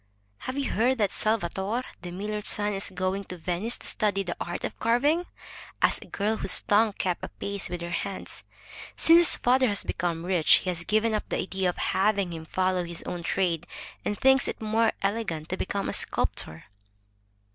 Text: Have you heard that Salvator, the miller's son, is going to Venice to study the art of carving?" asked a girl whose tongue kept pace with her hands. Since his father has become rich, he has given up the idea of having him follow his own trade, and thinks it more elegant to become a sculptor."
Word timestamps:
Have 0.39 0.57
you 0.57 0.71
heard 0.71 0.97
that 0.97 1.11
Salvator, 1.11 1.83
the 2.01 2.09
miller's 2.09 2.47
son, 2.49 2.73
is 2.73 2.89
going 2.89 3.23
to 3.25 3.37
Venice 3.37 3.77
to 3.77 3.85
study 3.85 4.23
the 4.23 4.35
art 4.41 4.63
of 4.63 4.79
carving?" 4.79 5.27
asked 5.79 6.03
a 6.03 6.07
girl 6.07 6.37
whose 6.37 6.61
tongue 6.63 6.93
kept 6.93 7.23
pace 7.37 7.69
with 7.69 7.81
her 7.81 7.91
hands. 7.91 8.43
Since 8.95 9.19
his 9.19 9.35
father 9.35 9.67
has 9.67 9.83
become 9.83 10.25
rich, 10.25 10.53
he 10.55 10.71
has 10.71 10.83
given 10.85 11.13
up 11.13 11.29
the 11.29 11.37
idea 11.37 11.69
of 11.69 11.77
having 11.77 12.33
him 12.33 12.45
follow 12.47 12.83
his 12.83 13.03
own 13.03 13.21
trade, 13.21 13.67
and 14.03 14.17
thinks 14.17 14.47
it 14.47 14.59
more 14.59 14.91
elegant 15.03 15.49
to 15.49 15.55
become 15.57 15.87
a 15.87 15.93
sculptor." 15.93 16.65